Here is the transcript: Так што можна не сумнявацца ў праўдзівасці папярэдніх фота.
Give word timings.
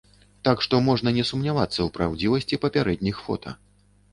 Так 0.47 0.63
што 0.65 0.77
можна 0.87 1.13
не 1.17 1.25
сумнявацца 1.31 1.73
ў 1.83 1.87
праўдзівасці 1.99 2.61
папярэдніх 2.65 3.21
фота. 3.29 3.55